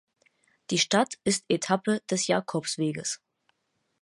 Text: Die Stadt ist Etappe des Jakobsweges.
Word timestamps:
Die 0.71 0.79
Stadt 0.79 1.19
ist 1.25 1.45
Etappe 1.47 2.01
des 2.09 2.25
Jakobsweges. 2.25 3.21